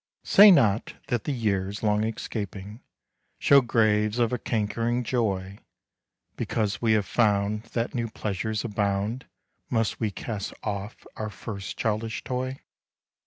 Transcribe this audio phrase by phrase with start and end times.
[0.23, 2.81] Say not that the years long escaping,
[3.37, 5.59] Show graves of a cankering joy.
[6.35, 9.27] Because we have found that new pleasures abound,
[9.69, 12.61] Must we cast off our first childish toy?